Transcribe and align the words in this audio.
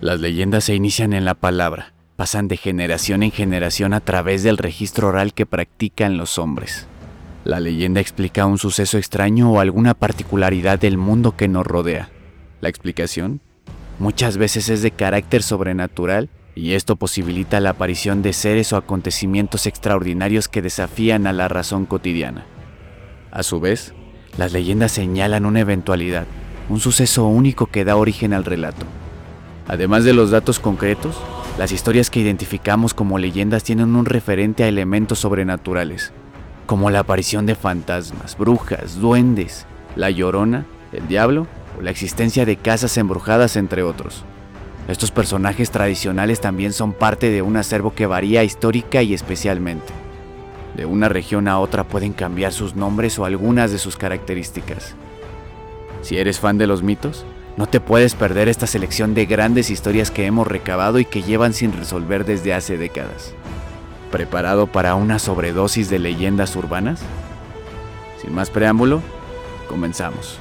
Las 0.00 0.20
leyendas 0.20 0.62
se 0.62 0.76
inician 0.76 1.12
en 1.12 1.24
la 1.24 1.34
palabra, 1.34 1.92
pasan 2.14 2.46
de 2.46 2.56
generación 2.56 3.24
en 3.24 3.32
generación 3.32 3.92
a 3.92 4.00
través 4.00 4.44
del 4.44 4.56
registro 4.56 5.08
oral 5.08 5.34
que 5.34 5.44
practican 5.44 6.16
los 6.16 6.38
hombres. 6.38 6.86
La 7.44 7.58
leyenda 7.58 8.00
explica 8.00 8.46
un 8.46 8.58
suceso 8.58 8.96
extraño 8.96 9.50
o 9.50 9.58
alguna 9.58 9.94
particularidad 9.94 10.78
del 10.78 10.98
mundo 10.98 11.34
que 11.36 11.48
nos 11.48 11.66
rodea. 11.66 12.10
La 12.60 12.68
explicación 12.68 13.40
muchas 13.98 14.36
veces 14.36 14.68
es 14.68 14.82
de 14.82 14.92
carácter 14.92 15.42
sobrenatural 15.42 16.28
y 16.54 16.74
esto 16.74 16.94
posibilita 16.94 17.58
la 17.58 17.70
aparición 17.70 18.22
de 18.22 18.34
seres 18.34 18.72
o 18.72 18.76
acontecimientos 18.76 19.66
extraordinarios 19.66 20.46
que 20.46 20.62
desafían 20.62 21.26
a 21.26 21.32
la 21.32 21.48
razón 21.48 21.86
cotidiana. 21.86 22.46
A 23.32 23.42
su 23.42 23.58
vez, 23.58 23.94
las 24.36 24.52
leyendas 24.52 24.92
señalan 24.92 25.44
una 25.44 25.58
eventualidad, 25.60 26.26
un 26.68 26.78
suceso 26.78 27.26
único 27.26 27.66
que 27.66 27.84
da 27.84 27.96
origen 27.96 28.32
al 28.32 28.44
relato. 28.44 28.86
Además 29.68 30.04
de 30.04 30.14
los 30.14 30.30
datos 30.30 30.58
concretos, 30.60 31.14
las 31.58 31.72
historias 31.72 32.08
que 32.08 32.20
identificamos 32.20 32.94
como 32.94 33.18
leyendas 33.18 33.62
tienen 33.64 33.96
un 33.96 34.06
referente 34.06 34.64
a 34.64 34.68
elementos 34.68 35.18
sobrenaturales, 35.18 36.10
como 36.64 36.90
la 36.90 37.00
aparición 37.00 37.44
de 37.44 37.54
fantasmas, 37.54 38.38
brujas, 38.38 38.98
duendes, 38.98 39.66
la 39.94 40.10
llorona, 40.10 40.64
el 40.92 41.06
diablo 41.06 41.46
o 41.78 41.82
la 41.82 41.90
existencia 41.90 42.46
de 42.46 42.56
casas 42.56 42.96
embrujadas, 42.96 43.56
entre 43.56 43.82
otros. 43.82 44.24
Estos 44.88 45.10
personajes 45.10 45.70
tradicionales 45.70 46.40
también 46.40 46.72
son 46.72 46.94
parte 46.94 47.28
de 47.28 47.42
un 47.42 47.58
acervo 47.58 47.94
que 47.94 48.06
varía 48.06 48.44
histórica 48.44 49.02
y 49.02 49.12
especialmente. 49.12 49.92
De 50.78 50.86
una 50.86 51.10
región 51.10 51.46
a 51.46 51.58
otra 51.58 51.84
pueden 51.84 52.14
cambiar 52.14 52.54
sus 52.54 52.74
nombres 52.74 53.18
o 53.18 53.26
algunas 53.26 53.70
de 53.70 53.78
sus 53.78 53.96
características. 53.96 54.94
Si 56.00 56.16
eres 56.16 56.40
fan 56.40 56.56
de 56.56 56.66
los 56.66 56.82
mitos, 56.82 57.26
no 57.58 57.66
te 57.66 57.80
puedes 57.80 58.14
perder 58.14 58.48
esta 58.48 58.68
selección 58.68 59.14
de 59.14 59.26
grandes 59.26 59.68
historias 59.68 60.12
que 60.12 60.26
hemos 60.26 60.46
recabado 60.46 61.00
y 61.00 61.04
que 61.04 61.24
llevan 61.24 61.52
sin 61.52 61.72
resolver 61.72 62.24
desde 62.24 62.54
hace 62.54 62.78
décadas. 62.78 63.34
¿Preparado 64.12 64.68
para 64.68 64.94
una 64.94 65.18
sobredosis 65.18 65.90
de 65.90 65.98
leyendas 65.98 66.54
urbanas? 66.54 67.00
Sin 68.22 68.32
más 68.32 68.50
preámbulo, 68.50 69.02
comenzamos. 69.68 70.38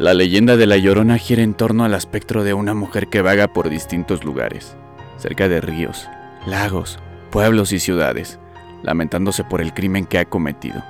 La 0.00 0.14
leyenda 0.14 0.56
de 0.56 0.64
La 0.66 0.78
Llorona 0.78 1.18
gira 1.18 1.42
en 1.42 1.52
torno 1.52 1.84
al 1.84 1.92
espectro 1.92 2.42
de 2.42 2.54
una 2.54 2.72
mujer 2.72 3.08
que 3.08 3.20
vaga 3.20 3.48
por 3.48 3.68
distintos 3.68 4.24
lugares, 4.24 4.74
cerca 5.18 5.46
de 5.46 5.60
ríos, 5.60 6.08
lagos, 6.46 6.98
pueblos 7.30 7.70
y 7.72 7.80
ciudades, 7.80 8.38
lamentándose 8.82 9.44
por 9.44 9.60
el 9.60 9.74
crimen 9.74 10.06
que 10.06 10.18
ha 10.18 10.24
cometido, 10.24 10.82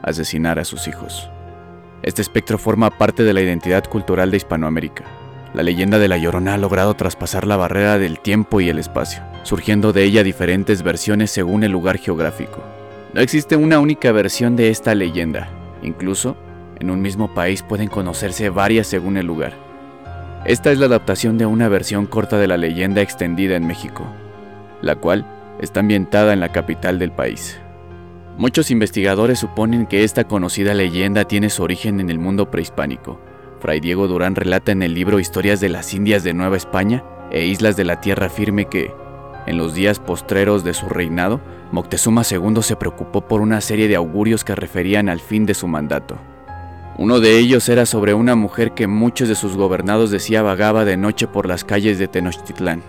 asesinar 0.00 0.58
a 0.58 0.64
sus 0.64 0.88
hijos. 0.88 1.28
Este 2.02 2.22
espectro 2.22 2.56
forma 2.56 2.88
parte 2.88 3.22
de 3.22 3.34
la 3.34 3.42
identidad 3.42 3.84
cultural 3.84 4.30
de 4.30 4.38
Hispanoamérica. 4.38 5.04
La 5.52 5.62
leyenda 5.62 5.98
de 5.98 6.08
La 6.08 6.16
Llorona 6.16 6.54
ha 6.54 6.58
logrado 6.58 6.94
traspasar 6.94 7.46
la 7.46 7.58
barrera 7.58 7.98
del 7.98 8.18
tiempo 8.18 8.62
y 8.62 8.70
el 8.70 8.78
espacio, 8.78 9.22
surgiendo 9.42 9.92
de 9.92 10.04
ella 10.04 10.24
diferentes 10.24 10.82
versiones 10.82 11.30
según 11.30 11.64
el 11.64 11.72
lugar 11.72 11.98
geográfico. 11.98 12.64
No 13.12 13.20
existe 13.20 13.56
una 13.56 13.78
única 13.78 14.10
versión 14.10 14.56
de 14.56 14.70
esta 14.70 14.94
leyenda, 14.94 15.50
incluso 15.82 16.34
en 16.80 16.90
un 16.90 17.00
mismo 17.00 17.32
país 17.34 17.62
pueden 17.62 17.88
conocerse 17.88 18.50
varias 18.50 18.86
según 18.86 19.16
el 19.16 19.26
lugar. 19.26 19.54
Esta 20.44 20.70
es 20.70 20.78
la 20.78 20.86
adaptación 20.86 21.38
de 21.38 21.46
una 21.46 21.68
versión 21.68 22.06
corta 22.06 22.36
de 22.38 22.46
la 22.46 22.56
leyenda 22.56 23.00
extendida 23.00 23.56
en 23.56 23.66
México, 23.66 24.04
la 24.82 24.94
cual 24.96 25.26
está 25.60 25.80
ambientada 25.80 26.32
en 26.32 26.40
la 26.40 26.50
capital 26.50 26.98
del 26.98 27.12
país. 27.12 27.58
Muchos 28.36 28.70
investigadores 28.70 29.38
suponen 29.38 29.86
que 29.86 30.04
esta 30.04 30.24
conocida 30.24 30.74
leyenda 30.74 31.24
tiene 31.24 31.50
su 31.50 31.62
origen 31.62 32.00
en 32.00 32.10
el 32.10 32.18
mundo 32.18 32.50
prehispánico. 32.50 33.20
Fray 33.60 33.80
Diego 33.80 34.08
Durán 34.08 34.34
relata 34.34 34.72
en 34.72 34.82
el 34.82 34.92
libro 34.92 35.20
Historias 35.20 35.60
de 35.60 35.68
las 35.68 35.94
Indias 35.94 36.24
de 36.24 36.34
Nueva 36.34 36.56
España 36.56 37.04
e 37.30 37.46
Islas 37.46 37.76
de 37.76 37.84
la 37.84 38.00
Tierra 38.00 38.28
Firme 38.28 38.66
que, 38.66 38.92
en 39.46 39.56
los 39.56 39.72
días 39.72 40.00
postreros 40.00 40.64
de 40.64 40.74
su 40.74 40.88
reinado, 40.88 41.40
Moctezuma 41.70 42.22
II 42.28 42.62
se 42.62 42.76
preocupó 42.76 43.26
por 43.26 43.40
una 43.40 43.60
serie 43.60 43.88
de 43.88 43.96
augurios 43.96 44.44
que 44.44 44.54
referían 44.54 45.08
al 45.08 45.20
fin 45.20 45.46
de 45.46 45.54
su 45.54 45.68
mandato. 45.68 46.18
Uno 46.96 47.18
de 47.18 47.38
ellos 47.38 47.68
era 47.68 47.86
sobre 47.86 48.14
una 48.14 48.36
mujer 48.36 48.72
que 48.72 48.86
muchos 48.86 49.28
de 49.28 49.34
sus 49.34 49.56
gobernados 49.56 50.10
decía 50.10 50.42
vagaba 50.42 50.84
de 50.84 50.96
noche 50.96 51.26
por 51.26 51.48
las 51.48 51.64
calles 51.64 51.98
de 51.98 52.06
Tenochtitlán, 52.06 52.82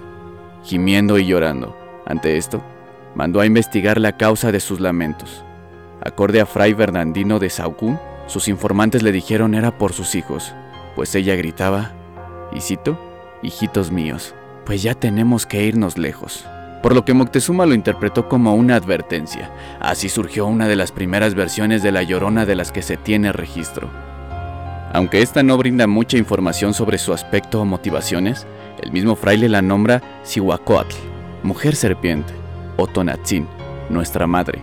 gimiendo 0.64 1.18
y 1.18 1.26
llorando. 1.26 1.76
Ante 2.06 2.38
esto, 2.38 2.64
mandó 3.16 3.40
a 3.40 3.48
investigar 3.48 4.00
la 4.00 4.16
causa 4.16 4.52
de 4.52 4.60
sus 4.60 4.80
lamentos. 4.80 5.44
Acorde 6.04 6.40
a 6.40 6.46
Fray 6.46 6.74
Bernardino 6.74 7.40
de 7.40 7.50
Saucún, 7.50 8.00
sus 8.28 8.48
informantes 8.48 9.02
le 9.02 9.12
dijeron 9.12 9.56
era 9.56 9.78
por 9.78 9.92
sus 9.94 10.14
hijos, 10.14 10.54
pues 10.96 11.16
ella 11.16 11.36
gritaba, 11.36 11.92
y 12.52 12.62
cito, 12.62 13.00
hijitos 13.42 13.92
míos, 13.92 14.36
pues 14.66 14.84
ya 14.84 14.94
tenemos 14.94 15.48
que 15.48 15.64
irnos 15.64 15.98
lejos 15.98 16.46
por 16.86 16.94
lo 16.94 17.04
que 17.04 17.16
Moctezuma 17.16 17.66
lo 17.66 17.74
interpretó 17.74 18.30
como 18.30 18.54
una 18.54 18.76
advertencia. 18.76 19.52
Así 19.80 20.08
surgió 20.08 20.46
una 20.46 20.68
de 20.68 20.76
las 20.76 20.92
primeras 20.92 21.34
versiones 21.34 21.82
de 21.82 21.92
La 21.92 22.04
Llorona 22.04 22.46
de 22.46 22.54
las 22.54 22.72
que 22.72 22.84
se 22.84 22.96
tiene 22.96 23.32
registro. 23.32 23.90
Aunque 24.94 25.24
esta 25.24 25.42
no 25.42 25.58
brinda 25.58 25.88
mucha 25.88 26.20
información 26.20 26.76
sobre 26.76 27.00
su 27.00 27.12
aspecto 27.12 27.60
o 27.60 27.66
motivaciones, 27.66 28.46
el 28.84 28.92
mismo 28.92 29.16
fraile 29.16 29.50
la 29.50 29.64
nombra 29.64 30.22
Cihuacóatl, 30.28 30.96
mujer 31.42 31.76
serpiente, 31.76 32.32
o 32.78 32.86
Tonatzin, 32.86 33.48
nuestra 33.90 34.28
madre. 34.28 34.62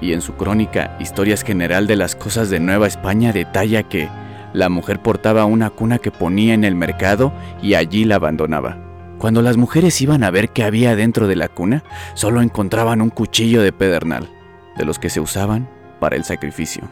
Y 0.00 0.12
en 0.12 0.22
su 0.22 0.34
crónica 0.34 0.96
Historias 0.98 1.44
General 1.44 1.86
de 1.86 1.94
las 1.94 2.16
Cosas 2.16 2.50
de 2.50 2.58
Nueva 2.58 2.88
España 2.88 3.32
detalla 3.32 3.84
que 3.84 4.08
la 4.54 4.70
mujer 4.70 4.98
portaba 4.98 5.44
una 5.44 5.70
cuna 5.70 6.00
que 6.00 6.10
ponía 6.10 6.52
en 6.52 6.64
el 6.64 6.74
mercado 6.74 7.32
y 7.62 7.74
allí 7.74 8.04
la 8.04 8.16
abandonaba. 8.16 8.93
Cuando 9.18 9.42
las 9.42 9.56
mujeres 9.56 10.00
iban 10.00 10.24
a 10.24 10.30
ver 10.30 10.50
qué 10.50 10.64
había 10.64 10.96
dentro 10.96 11.26
de 11.26 11.36
la 11.36 11.48
cuna, 11.48 11.84
solo 12.14 12.42
encontraban 12.42 13.00
un 13.00 13.10
cuchillo 13.10 13.62
de 13.62 13.72
pedernal, 13.72 14.28
de 14.76 14.84
los 14.84 14.98
que 14.98 15.10
se 15.10 15.20
usaban 15.20 15.68
para 16.00 16.16
el 16.16 16.24
sacrificio. 16.24 16.88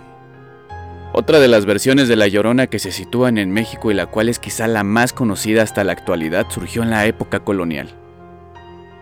Otra 1.14 1.40
de 1.40 1.48
las 1.48 1.66
versiones 1.66 2.08
de 2.08 2.16
La 2.16 2.26
Llorona 2.26 2.68
que 2.68 2.78
se 2.78 2.90
sitúan 2.90 3.36
en 3.36 3.50
México 3.50 3.90
y 3.90 3.94
la 3.94 4.06
cual 4.06 4.30
es 4.30 4.38
quizá 4.38 4.66
la 4.66 4.82
más 4.82 5.12
conocida 5.12 5.62
hasta 5.62 5.84
la 5.84 5.92
actualidad 5.92 6.46
surgió 6.48 6.82
en 6.82 6.88
la 6.88 7.04
época 7.04 7.40
colonial. 7.40 7.90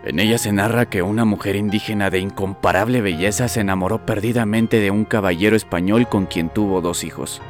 En 0.03 0.19
ella 0.19 0.37
se 0.37 0.51
narra 0.51 0.89
que 0.89 1.03
una 1.03 1.23
mujer 1.23 1.55
indígena 1.55 2.09
de 2.09 2.19
incomparable 2.19 3.01
belleza 3.01 3.47
se 3.47 3.61
enamoró 3.61 4.05
perdidamente 4.05 4.79
de 4.79 4.91
un 4.91 5.05
caballero 5.05 5.55
español 5.55 6.09
con 6.09 6.25
quien 6.25 6.49
tuvo 6.49 6.81
dos 6.81 7.05
hijos. 7.05 7.41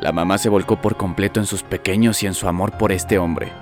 La 0.00 0.10
mamá 0.10 0.38
se 0.38 0.48
volcó 0.48 0.80
por 0.80 0.96
completo 0.96 1.38
en 1.38 1.46
sus 1.46 1.62
pequeños 1.62 2.22
y 2.22 2.26
en 2.26 2.34
su 2.34 2.48
amor 2.48 2.72
por 2.78 2.90
este 2.92 3.18
hombre, 3.18 3.52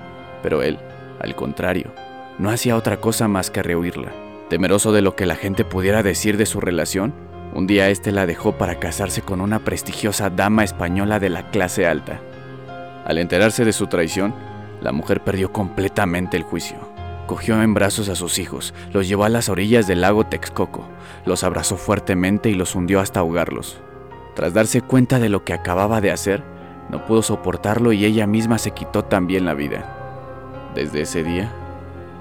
pero 0.41 0.63
él, 0.63 0.79
al 1.19 1.35
contrario, 1.35 1.91
no 2.37 2.49
hacía 2.49 2.75
otra 2.75 2.97
cosa 2.97 3.27
más 3.27 3.49
que 3.49 3.63
rehuirla. 3.63 4.11
Temeroso 4.49 4.91
de 4.91 5.01
lo 5.01 5.15
que 5.15 5.25
la 5.25 5.35
gente 5.35 5.65
pudiera 5.65 6.03
decir 6.03 6.37
de 6.37 6.45
su 6.45 6.59
relación, 6.59 7.13
un 7.53 7.67
día 7.67 7.89
este 7.89 8.11
la 8.11 8.25
dejó 8.25 8.57
para 8.57 8.79
casarse 8.79 9.21
con 9.21 9.41
una 9.41 9.59
prestigiosa 9.59 10.29
dama 10.29 10.63
española 10.63 11.19
de 11.19 11.29
la 11.29 11.49
clase 11.49 11.87
alta. 11.87 12.19
Al 13.05 13.17
enterarse 13.17 13.63
de 13.63 13.73
su 13.73 13.87
traición, 13.87 14.35
la 14.81 14.91
mujer 14.91 15.23
perdió 15.23 15.53
completamente 15.53 16.37
el 16.37 16.43
juicio. 16.43 16.77
Cogió 17.27 17.61
en 17.61 17.73
brazos 17.73 18.09
a 18.09 18.15
sus 18.15 18.37
hijos, 18.37 18.73
los 18.91 19.07
llevó 19.07 19.23
a 19.23 19.29
las 19.29 19.49
orillas 19.49 19.87
del 19.87 20.01
lago 20.01 20.25
Texcoco, 20.25 20.87
los 21.25 21.43
abrazó 21.43 21.77
fuertemente 21.77 22.49
y 22.49 22.53
los 22.53 22.75
hundió 22.75 22.99
hasta 22.99 23.21
ahogarlos. 23.21 23.79
Tras 24.35 24.53
darse 24.53 24.81
cuenta 24.81 25.17
de 25.17 25.29
lo 25.29 25.43
que 25.43 25.53
acababa 25.53 26.01
de 26.01 26.11
hacer, 26.11 26.43
no 26.89 27.05
pudo 27.05 27.23
soportarlo 27.23 27.93
y 27.93 28.05
ella 28.05 28.27
misma 28.27 28.57
se 28.59 28.71
quitó 28.71 29.05
también 29.05 29.45
la 29.45 29.53
vida. 29.53 30.04
Desde 30.75 31.01
ese 31.01 31.23
día, 31.23 31.49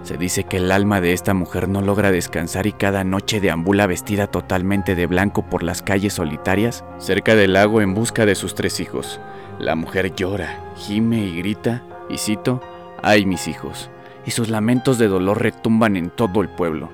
se 0.04 0.16
dice 0.16 0.44
que 0.44 0.58
el 0.58 0.70
alma 0.70 1.00
de 1.00 1.12
esta 1.12 1.34
mujer 1.34 1.68
no 1.68 1.80
logra 1.80 2.12
descansar 2.12 2.66
y 2.68 2.72
cada 2.72 3.02
noche 3.02 3.40
deambula 3.40 3.88
vestida 3.88 4.28
totalmente 4.28 4.94
de 4.94 5.06
blanco 5.06 5.46
por 5.46 5.64
las 5.64 5.82
calles 5.82 6.12
solitarias 6.12 6.84
cerca 6.98 7.34
del 7.34 7.54
lago 7.54 7.80
en 7.80 7.94
busca 7.94 8.26
de 8.26 8.36
sus 8.36 8.54
tres 8.54 8.78
hijos, 8.78 9.20
La 9.58 9.74
mujer 9.74 10.14
llora, 10.14 10.60
gime 10.76 11.18
y 11.24 11.36
grita, 11.36 11.82
y 12.08 12.18
cito, 12.18 12.60
¡ay 13.02 13.26
mis 13.26 13.48
hijos! 13.48 13.90
Y 14.24 14.30
sus 14.30 14.50
lamentos 14.50 14.98
de 14.98 15.08
dolor 15.08 15.42
retumban 15.42 15.96
en 15.96 16.10
todo 16.10 16.40
el 16.40 16.48
pueblo. 16.48 16.90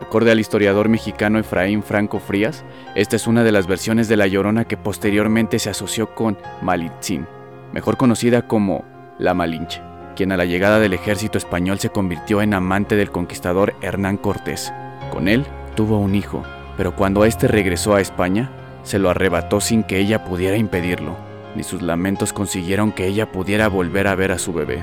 Acorde 0.00 0.30
al 0.30 0.40
historiador 0.40 0.88
mexicano 0.88 1.38
Efraín 1.38 1.82
Franco 1.82 2.18
Frías, 2.20 2.64
esta 2.94 3.16
es 3.16 3.26
una 3.26 3.42
de 3.44 3.52
las 3.52 3.66
versiones 3.66 4.08
de 4.08 4.16
La 4.16 4.26
Llorona 4.26 4.66
que 4.66 4.76
posteriormente 4.76 5.58
se 5.58 5.70
asoció 5.70 6.14
con 6.14 6.38
Malitzin, 6.60 7.26
mejor 7.72 7.96
conocida 7.96 8.46
como 8.46 8.84
La 9.18 9.32
Malinche, 9.32 9.80
quien 10.14 10.32
a 10.32 10.36
la 10.36 10.44
llegada 10.44 10.78
del 10.78 10.92
ejército 10.92 11.38
español 11.38 11.78
se 11.78 11.90
convirtió 11.90 12.42
en 12.42 12.54
amante 12.54 12.96
del 12.96 13.10
conquistador 13.10 13.74
Hernán 13.82 14.16
Cortés. 14.16 14.72
Con 15.10 15.28
él 15.28 15.46
tuvo 15.74 15.98
un 15.98 16.14
hijo, 16.14 16.42
pero 16.76 16.94
cuando 16.96 17.24
éste 17.24 17.48
regresó 17.48 17.94
a 17.94 18.00
España, 18.00 18.50
se 18.82 18.98
lo 18.98 19.10
arrebató 19.10 19.60
sin 19.60 19.82
que 19.82 19.98
ella 19.98 20.24
pudiera 20.24 20.56
impedirlo, 20.56 21.16
ni 21.54 21.62
sus 21.62 21.82
lamentos 21.82 22.32
consiguieron 22.32 22.92
que 22.92 23.06
ella 23.06 23.30
pudiera 23.30 23.68
volver 23.68 24.06
a 24.06 24.14
ver 24.14 24.32
a 24.32 24.38
su 24.38 24.52
bebé. 24.52 24.82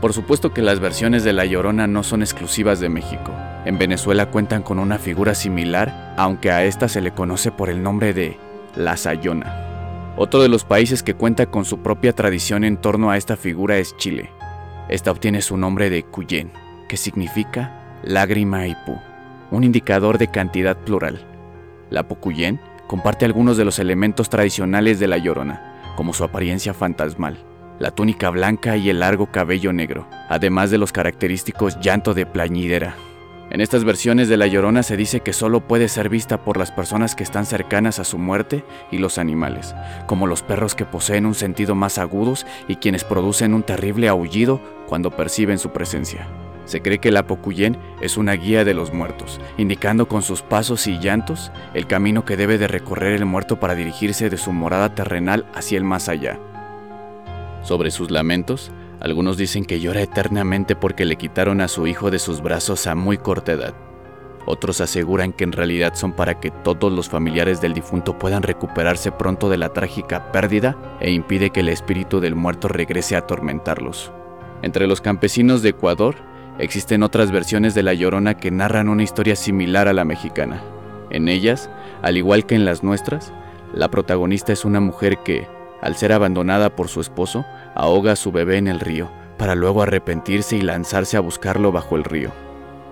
Por 0.00 0.12
supuesto 0.12 0.52
que 0.52 0.62
las 0.62 0.78
versiones 0.78 1.24
de 1.24 1.32
La 1.32 1.46
Llorona 1.46 1.86
no 1.86 2.02
son 2.02 2.22
exclusivas 2.22 2.80
de 2.80 2.88
México. 2.88 3.32
En 3.64 3.78
Venezuela 3.78 4.30
cuentan 4.30 4.62
con 4.62 4.78
una 4.78 4.98
figura 4.98 5.34
similar, 5.34 6.14
aunque 6.16 6.50
a 6.50 6.64
esta 6.64 6.88
se 6.88 7.00
le 7.00 7.12
conoce 7.12 7.50
por 7.50 7.70
el 7.70 7.82
nombre 7.82 8.12
de 8.12 8.38
La 8.76 8.96
Sayona. 8.96 10.14
Otro 10.18 10.40
de 10.42 10.48
los 10.48 10.64
países 10.64 11.02
que 11.02 11.14
cuenta 11.14 11.46
con 11.46 11.64
su 11.64 11.78
propia 11.80 12.12
tradición 12.12 12.62
en 12.64 12.76
torno 12.76 13.10
a 13.10 13.16
esta 13.16 13.36
figura 13.36 13.78
es 13.78 13.96
Chile. 13.96 14.30
Esta 14.88 15.10
obtiene 15.10 15.42
su 15.42 15.56
nombre 15.56 15.90
de 15.90 16.04
Cuyén, 16.04 16.52
que 16.88 16.96
significa 16.96 17.98
lágrima 18.04 18.68
y 18.68 18.74
pu, 18.86 18.96
un 19.50 19.64
indicador 19.64 20.18
de 20.18 20.28
cantidad 20.28 20.76
plural. 20.76 21.20
La 21.90 22.06
Pocuyén 22.06 22.60
comparte 22.86 23.24
algunos 23.24 23.56
de 23.56 23.64
los 23.64 23.80
elementos 23.80 24.28
tradicionales 24.28 25.00
de 25.00 25.08
la 25.08 25.18
Llorona, 25.18 25.82
como 25.96 26.12
su 26.12 26.22
apariencia 26.22 26.72
fantasmal, 26.72 27.38
la 27.80 27.90
túnica 27.90 28.30
blanca 28.30 28.76
y 28.76 28.88
el 28.88 29.00
largo 29.00 29.26
cabello 29.26 29.72
negro, 29.72 30.06
además 30.28 30.70
de 30.70 30.78
los 30.78 30.92
característicos 30.92 31.80
llanto 31.80 32.14
de 32.14 32.26
plañidera. 32.26 32.94
En 33.50 33.60
estas 33.60 33.84
versiones 33.84 34.28
de 34.28 34.36
La 34.36 34.48
Llorona 34.48 34.82
se 34.82 34.96
dice 34.96 35.20
que 35.20 35.32
solo 35.32 35.60
puede 35.60 35.88
ser 35.88 36.08
vista 36.08 36.42
por 36.42 36.56
las 36.56 36.72
personas 36.72 37.14
que 37.14 37.22
están 37.22 37.46
cercanas 37.46 38.00
a 38.00 38.04
su 38.04 38.18
muerte 38.18 38.64
y 38.90 38.98
los 38.98 39.18
animales, 39.18 39.72
como 40.06 40.26
los 40.26 40.42
perros 40.42 40.74
que 40.74 40.84
poseen 40.84 41.26
un 41.26 41.34
sentido 41.34 41.76
más 41.76 41.98
agudos 41.98 42.44
y 42.66 42.76
quienes 42.76 43.04
producen 43.04 43.54
un 43.54 43.62
terrible 43.62 44.08
aullido 44.08 44.60
cuando 44.86 45.10
perciben 45.10 45.58
su 45.58 45.70
presencia. 45.70 46.28
Se 46.66 46.82
cree 46.82 46.98
que 46.98 47.12
la 47.12 47.26
Pocuyén 47.26 47.78
es 48.00 48.16
una 48.16 48.32
guía 48.32 48.64
de 48.64 48.74
los 48.74 48.92
muertos, 48.92 49.40
indicando 49.56 50.08
con 50.08 50.22
sus 50.22 50.42
pasos 50.42 50.86
y 50.88 50.98
llantos 50.98 51.52
el 51.74 51.86
camino 51.86 52.24
que 52.24 52.36
debe 52.36 52.58
de 52.58 52.66
recorrer 52.66 53.12
el 53.12 53.24
muerto 53.24 53.60
para 53.60 53.76
dirigirse 53.76 54.28
de 54.30 54.36
su 54.36 54.52
morada 54.52 54.94
terrenal 54.94 55.46
hacia 55.54 55.78
el 55.78 55.84
más 55.84 56.08
allá. 56.08 56.40
Sobre 57.62 57.92
sus 57.92 58.10
lamentos, 58.10 58.72
algunos 59.00 59.36
dicen 59.36 59.64
que 59.64 59.78
llora 59.78 60.02
eternamente 60.02 60.74
porque 60.74 61.04
le 61.04 61.16
quitaron 61.16 61.60
a 61.60 61.68
su 61.68 61.86
hijo 61.86 62.10
de 62.10 62.18
sus 62.18 62.42
brazos 62.42 62.86
a 62.88 62.96
muy 62.96 63.18
corta 63.18 63.52
edad. 63.52 63.74
Otros 64.46 64.80
aseguran 64.80 65.32
que 65.32 65.44
en 65.44 65.52
realidad 65.52 65.94
son 65.94 66.12
para 66.12 66.40
que 66.40 66.50
todos 66.50 66.92
los 66.92 67.08
familiares 67.08 67.60
del 67.60 67.74
difunto 67.74 68.18
puedan 68.18 68.42
recuperarse 68.42 69.12
pronto 69.12 69.48
de 69.48 69.58
la 69.58 69.72
trágica 69.72 70.32
pérdida 70.32 70.76
e 71.00 71.10
impide 71.10 71.50
que 71.50 71.60
el 71.60 71.68
espíritu 71.68 72.20
del 72.20 72.36
muerto 72.36 72.68
regrese 72.68 73.16
a 73.16 73.20
atormentarlos. 73.20 74.12
Entre 74.62 74.86
los 74.86 75.00
campesinos 75.00 75.62
de 75.62 75.70
Ecuador, 75.70 76.16
Existen 76.58 77.02
otras 77.02 77.30
versiones 77.30 77.74
de 77.74 77.82
La 77.82 77.92
Llorona 77.92 78.34
que 78.34 78.50
narran 78.50 78.88
una 78.88 79.02
historia 79.02 79.36
similar 79.36 79.88
a 79.88 79.92
la 79.92 80.06
mexicana. 80.06 80.62
En 81.10 81.28
ellas, 81.28 81.68
al 82.00 82.16
igual 82.16 82.46
que 82.46 82.54
en 82.54 82.64
las 82.64 82.82
nuestras, 82.82 83.32
la 83.74 83.90
protagonista 83.90 84.54
es 84.54 84.64
una 84.64 84.80
mujer 84.80 85.18
que, 85.22 85.46
al 85.82 85.96
ser 85.96 86.14
abandonada 86.14 86.74
por 86.74 86.88
su 86.88 87.02
esposo, 87.02 87.44
ahoga 87.74 88.12
a 88.12 88.16
su 88.16 88.32
bebé 88.32 88.56
en 88.56 88.68
el 88.68 88.80
río, 88.80 89.10
para 89.36 89.54
luego 89.54 89.82
arrepentirse 89.82 90.56
y 90.56 90.62
lanzarse 90.62 91.18
a 91.18 91.20
buscarlo 91.20 91.72
bajo 91.72 91.96
el 91.96 92.04
río. 92.04 92.30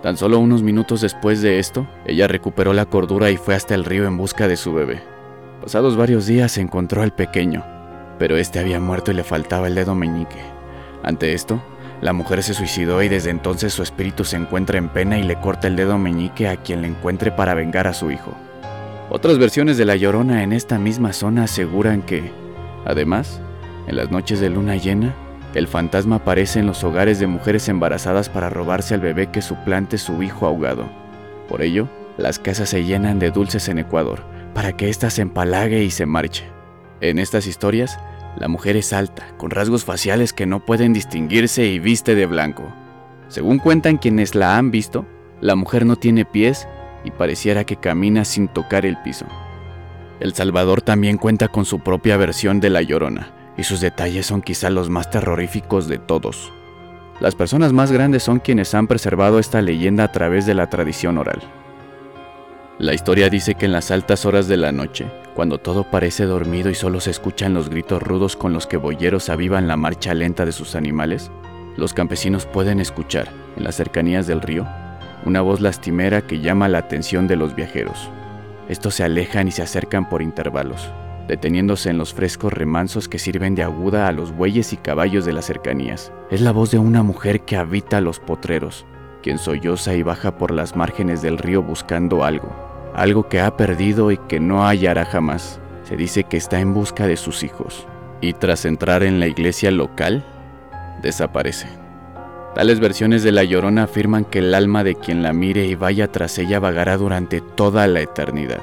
Tan 0.02 0.18
solo 0.18 0.38
unos 0.38 0.62
minutos 0.62 1.00
después 1.00 1.40
de 1.40 1.58
esto, 1.58 1.86
ella 2.04 2.28
recuperó 2.28 2.74
la 2.74 2.84
cordura 2.84 3.30
y 3.30 3.38
fue 3.38 3.54
hasta 3.54 3.74
el 3.74 3.86
río 3.86 4.06
en 4.06 4.18
busca 4.18 4.46
de 4.46 4.58
su 4.58 4.74
bebé. 4.74 5.00
Pasados 5.62 5.96
varios 5.96 6.26
días 6.26 6.58
encontró 6.58 7.00
al 7.00 7.14
pequeño, 7.14 7.64
pero 8.18 8.36
este 8.36 8.58
había 8.58 8.78
muerto 8.78 9.10
y 9.10 9.14
le 9.14 9.24
faltaba 9.24 9.68
el 9.68 9.74
dedo 9.74 9.94
meñique. 9.94 10.53
Ante 11.04 11.34
esto, 11.34 11.62
la 12.00 12.12
mujer 12.12 12.42
se 12.42 12.54
suicidó 12.54 13.02
y 13.02 13.08
desde 13.08 13.30
entonces 13.30 13.72
su 13.72 13.82
espíritu 13.82 14.24
se 14.24 14.36
encuentra 14.36 14.78
en 14.78 14.88
pena 14.88 15.18
y 15.18 15.22
le 15.22 15.38
corta 15.38 15.68
el 15.68 15.76
dedo 15.76 15.98
meñique 15.98 16.48
a 16.48 16.56
quien 16.56 16.82
le 16.82 16.88
encuentre 16.88 17.30
para 17.30 17.54
vengar 17.54 17.86
a 17.86 17.94
su 17.94 18.10
hijo. 18.10 18.34
Otras 19.10 19.38
versiones 19.38 19.76
de 19.76 19.84
La 19.84 19.96
Llorona 19.96 20.42
en 20.42 20.52
esta 20.52 20.78
misma 20.78 21.12
zona 21.12 21.44
aseguran 21.44 22.02
que, 22.02 22.32
además, 22.86 23.40
en 23.86 23.96
las 23.96 24.10
noches 24.10 24.40
de 24.40 24.48
luna 24.48 24.76
llena, 24.76 25.14
el 25.54 25.68
fantasma 25.68 26.16
aparece 26.16 26.58
en 26.58 26.66
los 26.66 26.82
hogares 26.82 27.20
de 27.20 27.26
mujeres 27.26 27.68
embarazadas 27.68 28.28
para 28.28 28.48
robarse 28.48 28.94
al 28.94 29.00
bebé 29.00 29.28
que 29.28 29.42
suplante 29.42 29.98
su 29.98 30.22
hijo 30.22 30.46
ahogado. 30.46 30.88
Por 31.48 31.62
ello, 31.62 31.86
las 32.16 32.38
casas 32.38 32.70
se 32.70 32.84
llenan 32.84 33.18
de 33.18 33.30
dulces 33.30 33.68
en 33.68 33.78
Ecuador, 33.78 34.24
para 34.54 34.72
que 34.74 34.88
ésta 34.88 35.10
se 35.10 35.22
empalague 35.22 35.84
y 35.84 35.90
se 35.90 36.06
marche. 36.06 36.44
En 37.00 37.18
estas 37.18 37.46
historias, 37.46 37.98
la 38.36 38.48
mujer 38.48 38.76
es 38.76 38.92
alta, 38.92 39.28
con 39.36 39.50
rasgos 39.50 39.84
faciales 39.84 40.32
que 40.32 40.46
no 40.46 40.64
pueden 40.64 40.92
distinguirse 40.92 41.66
y 41.66 41.78
viste 41.78 42.14
de 42.14 42.26
blanco. 42.26 42.72
Según 43.28 43.58
cuentan 43.58 43.96
quienes 43.96 44.34
la 44.34 44.56
han 44.56 44.70
visto, 44.70 45.06
la 45.40 45.56
mujer 45.56 45.86
no 45.86 45.96
tiene 45.96 46.24
pies 46.24 46.66
y 47.04 47.10
pareciera 47.10 47.64
que 47.64 47.76
camina 47.76 48.24
sin 48.24 48.48
tocar 48.48 48.86
el 48.86 48.96
piso. 49.02 49.26
El 50.20 50.34
Salvador 50.34 50.82
también 50.82 51.18
cuenta 51.18 51.48
con 51.48 51.64
su 51.64 51.80
propia 51.80 52.16
versión 52.16 52.60
de 52.60 52.70
La 52.70 52.82
Llorona, 52.82 53.32
y 53.56 53.64
sus 53.64 53.80
detalles 53.80 54.26
son 54.26 54.42
quizá 54.42 54.70
los 54.70 54.90
más 54.90 55.10
terroríficos 55.10 55.86
de 55.88 55.98
todos. 55.98 56.52
Las 57.20 57.34
personas 57.34 57.72
más 57.72 57.92
grandes 57.92 58.22
son 58.22 58.40
quienes 58.40 58.74
han 58.74 58.86
preservado 58.86 59.38
esta 59.38 59.62
leyenda 59.62 60.04
a 60.04 60.12
través 60.12 60.46
de 60.46 60.54
la 60.54 60.68
tradición 60.68 61.18
oral. 61.18 61.42
La 62.80 62.92
historia 62.92 63.30
dice 63.30 63.54
que 63.54 63.66
en 63.66 63.72
las 63.72 63.92
altas 63.92 64.26
horas 64.26 64.48
de 64.48 64.56
la 64.56 64.72
noche, 64.72 65.06
cuando 65.34 65.58
todo 65.58 65.84
parece 65.84 66.24
dormido 66.24 66.70
y 66.70 66.74
solo 66.74 66.98
se 66.98 67.12
escuchan 67.12 67.54
los 67.54 67.68
gritos 67.68 68.02
rudos 68.02 68.34
con 68.34 68.52
los 68.52 68.66
que 68.66 68.76
boyeros 68.76 69.28
avivan 69.28 69.68
la 69.68 69.76
marcha 69.76 70.12
lenta 70.12 70.44
de 70.44 70.50
sus 70.50 70.74
animales, 70.74 71.30
los 71.76 71.94
campesinos 71.94 72.46
pueden 72.46 72.80
escuchar, 72.80 73.28
en 73.56 73.62
las 73.62 73.76
cercanías 73.76 74.26
del 74.26 74.40
río, 74.40 74.66
una 75.24 75.40
voz 75.40 75.60
lastimera 75.60 76.22
que 76.22 76.40
llama 76.40 76.68
la 76.68 76.78
atención 76.78 77.28
de 77.28 77.36
los 77.36 77.54
viajeros. 77.54 78.10
Estos 78.68 78.96
se 78.96 79.04
alejan 79.04 79.46
y 79.46 79.52
se 79.52 79.62
acercan 79.62 80.08
por 80.08 80.20
intervalos, 80.20 80.90
deteniéndose 81.28 81.90
en 81.90 81.98
los 81.98 82.12
frescos 82.12 82.52
remansos 82.52 83.08
que 83.08 83.20
sirven 83.20 83.54
de 83.54 83.62
aguda 83.62 84.08
a 84.08 84.12
los 84.12 84.32
bueyes 84.32 84.72
y 84.72 84.78
caballos 84.78 85.24
de 85.24 85.32
las 85.32 85.46
cercanías. 85.46 86.12
Es 86.28 86.40
la 86.40 86.50
voz 86.50 86.72
de 86.72 86.78
una 86.78 87.04
mujer 87.04 87.42
que 87.42 87.56
habita 87.56 88.00
los 88.00 88.18
potreros, 88.18 88.84
quien 89.24 89.38
solloza 89.38 89.94
y 89.94 90.02
baja 90.02 90.36
por 90.36 90.50
las 90.50 90.76
márgenes 90.76 91.22
del 91.22 91.38
río 91.38 91.62
buscando 91.62 92.24
algo, 92.24 92.54
algo 92.94 93.26
que 93.26 93.40
ha 93.40 93.56
perdido 93.56 94.10
y 94.10 94.18
que 94.18 94.38
no 94.38 94.66
hallará 94.66 95.06
jamás. 95.06 95.58
Se 95.84 95.96
dice 95.96 96.24
que 96.24 96.36
está 96.36 96.60
en 96.60 96.74
busca 96.74 97.06
de 97.06 97.16
sus 97.16 97.42
hijos, 97.42 97.86
y 98.20 98.34
tras 98.34 98.66
entrar 98.66 99.02
en 99.02 99.20
la 99.20 99.26
iglesia 99.26 99.70
local, 99.70 100.26
desaparece. 101.00 101.68
Tales 102.54 102.80
versiones 102.80 103.22
de 103.22 103.32
La 103.32 103.44
Llorona 103.44 103.84
afirman 103.84 104.26
que 104.26 104.40
el 104.40 104.54
alma 104.54 104.84
de 104.84 104.94
quien 104.94 105.22
la 105.22 105.32
mire 105.32 105.64
y 105.64 105.74
vaya 105.74 106.12
tras 106.12 106.38
ella 106.38 106.60
vagará 106.60 106.98
durante 106.98 107.40
toda 107.40 107.86
la 107.86 108.00
eternidad. 108.00 108.60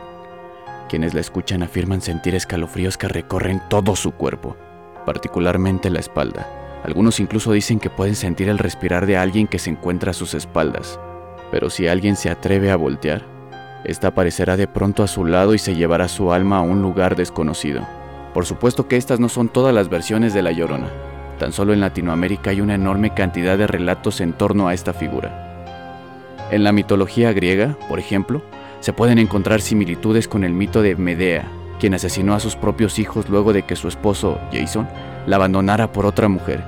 Quienes 0.90 1.16
la 1.16 1.22
escuchan 1.22 1.64
afirman 1.64 2.02
sentir 2.02 2.36
escalofríos 2.36 3.00
que 3.00 3.08
recorren 3.08 3.64
todo 3.68 3.96
su 3.96 4.12
cuerpo, 4.12 4.56
particularmente 5.08 5.90
la 5.90 6.02
espalda 6.02 6.61
algunos 6.84 7.20
incluso 7.20 7.52
dicen 7.52 7.80
que 7.80 7.90
pueden 7.90 8.16
sentir 8.16 8.50
el 8.50 8.58
respirar 8.58 9.06
de 9.06 9.18
alguien 9.18 9.48
que 9.48 9.60
se 9.60 9.70
encuentra 9.70 10.12
a 10.12 10.16
sus 10.16 10.34
espaldas, 10.34 11.00
pero 11.52 11.70
si 11.70 11.88
alguien 11.88 12.16
se 12.16 12.30
atreve 12.30 12.72
a 12.72 12.76
voltear, 12.76 13.26
esta 13.84 14.10
aparecerá 14.10 14.58
de 14.58 14.68
pronto 14.68 15.04
a 15.04 15.08
su 15.08 15.26
lado 15.26 15.54
y 15.54 15.60
se 15.60 15.76
llevará 15.76 16.08
su 16.08 16.32
alma 16.32 16.58
a 16.58 16.62
un 16.62 16.82
lugar 16.82 17.16
desconocido. 17.16 17.88
Por 18.34 18.46
supuesto 18.46 18.88
que 18.88 18.98
estas 18.98 19.20
no 19.20 19.28
son 19.28 19.50
todas 19.50 19.74
las 19.74 19.90
versiones 19.90 20.34
de 20.34 20.42
La 20.42 20.52
Llorona. 20.52 20.90
Tan 21.40 21.52
solo 21.52 21.74
en 21.74 21.82
Latinoamérica 21.82 22.52
hay 22.52 22.62
una 22.62 22.76
enorme 22.76 23.14
cantidad 23.14 23.58
de 23.58 23.68
relatos 23.68 24.22
en 24.22 24.34
torno 24.34 24.68
a 24.68 24.74
esta 24.74 24.94
figura. 24.94 25.48
En 26.52 26.64
la 26.64 26.72
mitología 26.72 27.34
griega, 27.34 27.78
por 27.90 28.00
ejemplo, 28.00 28.44
se 28.80 28.94
pueden 28.94 29.18
encontrar 29.18 29.62
similitudes 29.62 30.28
con 30.28 30.44
el 30.44 30.54
mito 30.54 30.82
de 30.82 30.96
Medea, 30.96 31.46
quien 31.82 31.96
asesinó 31.96 32.36
a 32.36 32.40
sus 32.40 32.56
propios 32.56 33.00
hijos 33.00 33.28
luego 33.28 33.54
de 33.54 33.64
que 33.64 33.76
su 33.76 33.88
esposo, 33.88 34.40
Jason, 34.54 34.88
la 35.26 35.38
abandonara 35.38 35.92
por 35.92 36.06
otra 36.06 36.30
mujer. 36.30 36.64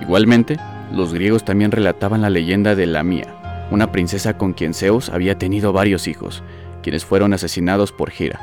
Igualmente, 0.00 0.56
los 0.92 1.14
griegos 1.14 1.44
también 1.44 1.70
relataban 1.70 2.22
la 2.22 2.28
leyenda 2.28 2.74
de 2.74 2.86
Lamia, 2.86 3.28
una 3.70 3.92
princesa 3.92 4.36
con 4.36 4.54
quien 4.54 4.74
Zeus 4.74 5.10
había 5.10 5.38
tenido 5.38 5.72
varios 5.72 6.08
hijos, 6.08 6.42
quienes 6.82 7.04
fueron 7.04 7.34
asesinados 7.34 7.92
por 7.92 8.10
Hera. 8.18 8.40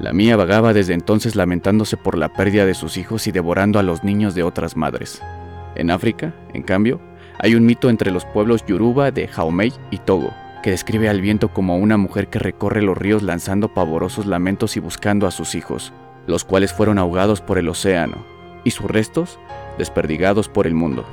Lamia 0.00 0.36
vagaba 0.36 0.72
desde 0.72 0.94
entonces 0.94 1.36
lamentándose 1.36 1.98
por 1.98 2.16
la 2.16 2.32
pérdida 2.32 2.64
de 2.64 2.72
sus 2.72 2.96
hijos 2.96 3.26
y 3.26 3.32
devorando 3.32 3.78
a 3.78 3.82
los 3.82 4.02
niños 4.02 4.34
de 4.34 4.44
otras 4.44 4.74
madres. 4.74 5.20
En 5.74 5.90
África, 5.90 6.32
en 6.54 6.62
cambio, 6.62 6.98
hay 7.40 7.54
un 7.54 7.66
mito 7.66 7.90
entre 7.90 8.10
los 8.10 8.24
pueblos 8.24 8.64
Yoruba 8.66 9.10
de 9.10 9.28
Jaumei 9.28 9.74
y 9.90 9.98
Togo, 9.98 10.32
describe 10.70 11.08
al 11.08 11.20
viento 11.20 11.48
como 11.48 11.76
una 11.76 11.96
mujer 11.96 12.28
que 12.28 12.38
recorre 12.38 12.82
los 12.82 12.96
ríos 12.96 13.22
lanzando 13.22 13.74
pavorosos 13.74 14.26
lamentos 14.26 14.76
y 14.76 14.80
buscando 14.80 15.26
a 15.26 15.30
sus 15.30 15.54
hijos. 15.54 15.92
los 16.26 16.44
cuales 16.44 16.74
fueron 16.74 16.98
ahogados 16.98 17.40
por 17.40 17.56
el 17.56 17.70
océano, 17.70 18.18
y 18.62 18.70
sus 18.70 18.90
restos 18.90 19.38
desperdigados 19.78 20.46
por 20.48 20.66
el 20.66 20.74
mundo. 20.74 21.06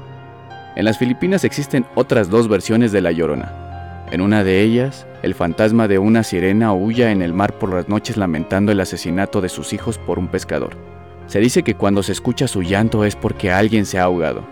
En 0.75 0.83
las 0.83 0.97
Filipinas 0.97 1.45
existen 1.45 1.85
otras 1.95 2.29
dos 2.29 2.50
versiones 2.50 2.91
de 2.91 3.00
La 3.00 3.13
Llorona. 3.13 4.05
En 4.12 4.19
una 4.19 4.43
de 4.43 4.62
ellas, 4.62 5.07
el 5.24 5.33
fantasma 5.33 5.88
de 5.88 6.00
una 6.00 6.24
sirena 6.24 6.74
huya 6.74 7.12
en 7.12 7.21
el 7.21 7.33
mar 7.33 7.53
por 7.57 7.74
las 7.74 7.88
noches 7.88 8.17
lamentando 8.17 8.74
el 8.74 8.79
asesinato 8.81 9.39
de 9.39 9.47
sus 9.47 9.71
hijos 9.71 9.97
por 9.97 10.19
un 10.19 10.27
pescador. 10.27 10.75
Se 11.27 11.39
dice 11.39 11.63
que 11.63 11.75
cuando 11.75 12.03
se 12.03 12.12
escucha 12.12 12.47
su 12.47 12.62
llanto 12.62 13.05
es 13.05 13.15
porque 13.15 13.51
alguien 13.51 13.85
se 13.85 13.97
ha 13.97 14.03
ahogado. 14.03 14.43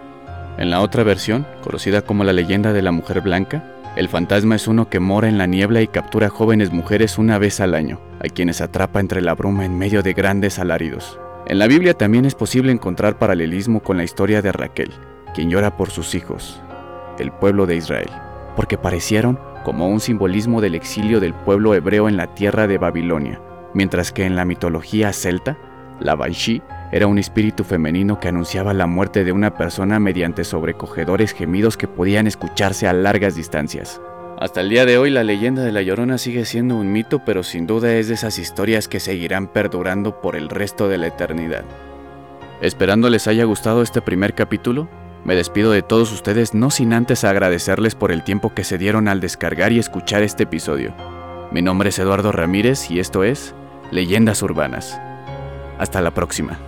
En 0.57 0.69
la 0.69 0.79
otra 0.79 1.03
versión, 1.03 1.45
conocida 1.61 2.03
como 2.03 2.23
la 2.23 2.31
leyenda 2.31 2.71
de 2.71 2.81
la 2.81 2.91
mujer 2.91 3.19
blanca, 3.19 3.63
el 3.95 4.09
fantasma 4.09 4.55
es 4.55 4.67
uno 4.67 4.89
que 4.89 4.99
mora 4.99 5.27
en 5.27 5.37
la 5.37 5.45
niebla 5.45 5.81
y 5.81 5.87
captura 5.87 6.29
jóvenes 6.29 6.71
mujeres 6.71 7.19
una 7.19 7.37
vez 7.37 7.59
al 7.59 7.75
año, 7.75 7.99
a 8.19 8.27
quienes 8.27 8.59
atrapa 8.59 8.99
entre 8.99 9.21
la 9.21 9.35
bruma 9.35 9.65
en 9.65 9.77
medio 9.77 10.01
de 10.01 10.13
grandes 10.13 10.57
alaridos. 10.57 11.19
En 11.45 11.59
la 11.59 11.67
Biblia 11.67 11.93
también 11.93 12.25
es 12.25 12.33
posible 12.33 12.71
encontrar 12.71 13.19
paralelismo 13.19 13.81
con 13.81 13.97
la 13.97 14.03
historia 14.03 14.41
de 14.41 14.51
Raquel, 14.51 14.91
quien 15.35 15.49
llora 15.49 15.77
por 15.77 15.91
sus 15.91 16.15
hijos, 16.15 16.59
el 17.19 17.31
pueblo 17.31 17.67
de 17.67 17.75
Israel, 17.75 18.09
porque 18.55 18.79
parecieron 18.79 19.39
como 19.63 19.87
un 19.87 19.99
simbolismo 19.99 20.59
del 20.59 20.73
exilio 20.73 21.19
del 21.19 21.33
pueblo 21.33 21.75
hebreo 21.75 22.09
en 22.09 22.17
la 22.17 22.33
tierra 22.33 22.65
de 22.65 22.79
Babilonia, 22.79 23.39
mientras 23.75 24.11
que 24.11 24.25
en 24.25 24.35
la 24.35 24.45
mitología 24.45 25.13
celta, 25.13 25.57
la 25.99 26.15
Banshee 26.15 26.63
era 26.93 27.07
un 27.07 27.17
espíritu 27.17 27.63
femenino 27.63 28.19
que 28.19 28.27
anunciaba 28.27 28.71
la 28.71 28.85
muerte 28.85 29.23
de 29.23 29.31
una 29.31 29.55
persona 29.55 29.99
mediante 29.99 30.43
sobrecogedores 30.43 31.33
gemidos 31.33 31.75
que 31.75 31.87
podían 31.87 32.27
escucharse 32.27 32.87
a 32.87 32.93
largas 32.93 33.35
distancias. 33.35 33.99
Hasta 34.39 34.61
el 34.61 34.69
día 34.69 34.85
de 34.85 34.99
hoy 34.99 35.09
la 35.09 35.23
leyenda 35.23 35.63
de 35.63 35.71
La 35.71 35.81
Llorona 35.81 36.19
sigue 36.19 36.45
siendo 36.45 36.75
un 36.75 36.91
mito, 36.91 37.25
pero 37.25 37.41
sin 37.41 37.65
duda 37.65 37.95
es 37.95 38.09
de 38.09 38.13
esas 38.13 38.37
historias 38.37 38.87
que 38.87 38.99
seguirán 38.99 39.47
perdurando 39.47 40.21
por 40.21 40.35
el 40.35 40.49
resto 40.49 40.87
de 40.87 40.99
la 40.99 41.07
eternidad. 41.07 41.63
Esperando 42.61 43.09
les 43.09 43.27
haya 43.27 43.45
gustado 43.45 43.81
este 43.81 44.03
primer 44.03 44.35
capítulo, 44.35 44.87
me 45.25 45.33
despido 45.33 45.71
de 45.71 45.81
todos 45.81 46.11
ustedes 46.11 46.53
no 46.53 46.69
sin 46.69 46.93
antes 46.93 47.23
agradecerles 47.23 47.95
por 47.95 48.11
el 48.11 48.23
tiempo 48.23 48.53
que 48.53 48.63
se 48.63 48.77
dieron 48.77 49.07
al 49.07 49.19
descargar 49.19 49.71
y 49.71 49.79
escuchar 49.79 50.21
este 50.21 50.43
episodio. 50.43 50.93
Mi 51.51 51.63
nombre 51.63 51.89
es 51.89 51.97
Eduardo 51.97 52.31
Ramírez 52.31 52.91
y 52.91 52.99
esto 52.99 53.23
es 53.23 53.55
Leyendas 53.89 54.43
Urbanas. 54.43 55.01
Hasta 55.79 55.99
la 55.99 56.11
próxima. 56.11 56.59